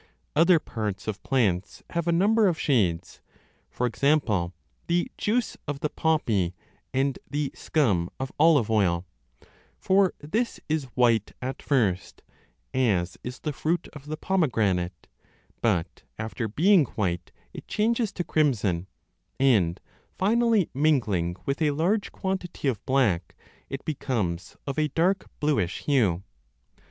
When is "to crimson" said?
18.13-18.87